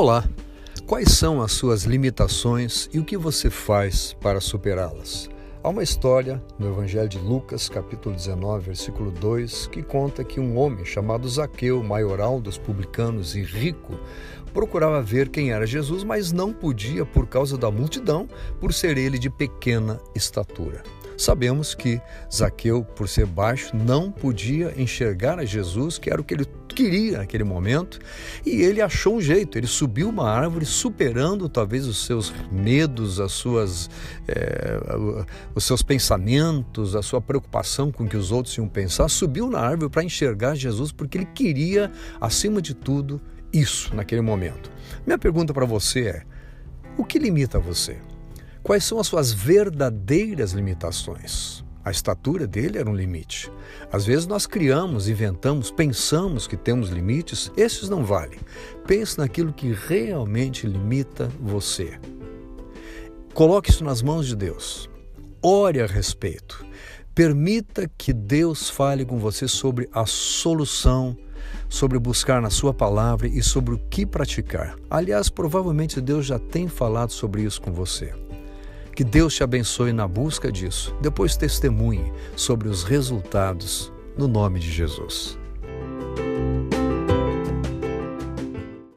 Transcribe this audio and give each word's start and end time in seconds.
Olá! 0.00 0.26
Quais 0.86 1.12
são 1.12 1.42
as 1.42 1.52
suas 1.52 1.84
limitações 1.84 2.88
e 2.90 2.98
o 2.98 3.04
que 3.04 3.18
você 3.18 3.50
faz 3.50 4.16
para 4.18 4.40
superá-las? 4.40 5.28
Há 5.62 5.68
uma 5.68 5.82
história 5.82 6.42
no 6.58 6.68
Evangelho 6.68 7.06
de 7.06 7.18
Lucas, 7.18 7.68
capítulo 7.68 8.16
19, 8.16 8.64
versículo 8.64 9.10
2, 9.10 9.66
que 9.66 9.82
conta 9.82 10.24
que 10.24 10.40
um 10.40 10.56
homem 10.56 10.86
chamado 10.86 11.28
Zaqueu, 11.28 11.82
maioral 11.82 12.40
dos 12.40 12.56
publicanos 12.56 13.36
e 13.36 13.42
rico, 13.42 14.00
procurava 14.54 15.02
ver 15.02 15.28
quem 15.28 15.52
era 15.52 15.66
Jesus, 15.66 16.02
mas 16.02 16.32
não 16.32 16.50
podia 16.50 17.04
por 17.04 17.26
causa 17.26 17.58
da 17.58 17.70
multidão, 17.70 18.26
por 18.58 18.72
ser 18.72 18.96
ele 18.96 19.18
de 19.18 19.28
pequena 19.28 20.00
estatura. 20.14 20.82
Sabemos 21.20 21.74
que 21.74 22.00
Zaqueu, 22.32 22.82
por 22.82 23.06
ser 23.06 23.26
baixo, 23.26 23.76
não 23.76 24.10
podia 24.10 24.72
enxergar 24.80 25.38
a 25.38 25.44
Jesus, 25.44 25.98
que 25.98 26.08
era 26.08 26.18
o 26.18 26.24
que 26.24 26.32
ele 26.32 26.46
queria 26.66 27.18
naquele 27.18 27.44
momento, 27.44 27.98
e 28.44 28.62
ele 28.62 28.80
achou 28.80 29.16
um 29.16 29.20
jeito. 29.20 29.58
Ele 29.58 29.66
subiu 29.66 30.08
uma 30.08 30.30
árvore, 30.30 30.64
superando 30.64 31.46
talvez 31.46 31.86
os 31.86 32.06
seus 32.06 32.32
medos, 32.50 33.20
as 33.20 33.32
suas, 33.32 33.90
é, 34.26 34.78
os 35.54 35.62
seus 35.62 35.82
pensamentos, 35.82 36.96
a 36.96 37.02
sua 37.02 37.20
preocupação 37.20 37.92
com 37.92 38.04
o 38.04 38.08
que 38.08 38.16
os 38.16 38.32
outros 38.32 38.56
iam 38.56 38.66
pensar. 38.66 39.06
Subiu 39.10 39.50
na 39.50 39.60
árvore 39.60 39.90
para 39.90 40.02
enxergar 40.02 40.54
Jesus, 40.54 40.90
porque 40.90 41.18
ele 41.18 41.26
queria, 41.26 41.92
acima 42.18 42.62
de 42.62 42.72
tudo, 42.72 43.20
isso 43.52 43.94
naquele 43.94 44.22
momento. 44.22 44.72
Minha 45.06 45.18
pergunta 45.18 45.52
para 45.52 45.66
você 45.66 46.00
é: 46.00 46.22
o 46.96 47.04
que 47.04 47.18
limita 47.18 47.58
você? 47.58 47.98
Quais 48.62 48.84
são 48.84 48.98
as 48.98 49.06
suas 49.06 49.32
verdadeiras 49.32 50.52
limitações? 50.52 51.64
A 51.82 51.90
estatura 51.90 52.46
dele 52.46 52.78
era 52.78 52.88
um 52.88 52.94
limite. 52.94 53.50
Às 53.90 54.04
vezes 54.04 54.26
nós 54.26 54.46
criamos, 54.46 55.08
inventamos, 55.08 55.70
pensamos 55.70 56.46
que 56.46 56.56
temos 56.56 56.90
limites, 56.90 57.50
esses 57.56 57.88
não 57.88 58.04
valem. 58.04 58.38
Pense 58.86 59.18
naquilo 59.18 59.52
que 59.52 59.72
realmente 59.72 60.66
limita 60.66 61.30
você. 61.40 61.98
Coloque 63.32 63.70
isso 63.70 63.82
nas 63.82 64.02
mãos 64.02 64.26
de 64.26 64.36
Deus. 64.36 64.90
Ore 65.42 65.80
a 65.80 65.86
respeito. 65.86 66.64
Permita 67.14 67.90
que 67.96 68.12
Deus 68.12 68.68
fale 68.68 69.06
com 69.06 69.18
você 69.18 69.48
sobre 69.48 69.88
a 69.90 70.04
solução, 70.04 71.16
sobre 71.66 71.98
buscar 71.98 72.42
na 72.42 72.50
Sua 72.50 72.74
palavra 72.74 73.26
e 73.26 73.42
sobre 73.42 73.74
o 73.74 73.78
que 73.78 74.04
praticar. 74.04 74.76
Aliás, 74.90 75.30
provavelmente 75.30 75.98
Deus 75.98 76.26
já 76.26 76.38
tem 76.38 76.68
falado 76.68 77.10
sobre 77.10 77.42
isso 77.42 77.60
com 77.60 77.72
você. 77.72 78.12
Que 79.00 79.04
Deus 79.04 79.34
te 79.34 79.42
abençoe 79.42 79.94
na 79.94 80.06
busca 80.06 80.52
disso. 80.52 80.94
Depois 81.00 81.34
testemunhe 81.34 82.12
sobre 82.36 82.68
os 82.68 82.82
resultados 82.82 83.90
no 84.14 84.28
nome 84.28 84.60
de 84.60 84.70
Jesus. 84.70 85.39